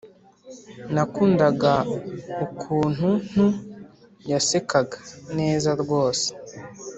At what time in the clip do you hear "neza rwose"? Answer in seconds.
5.37-6.27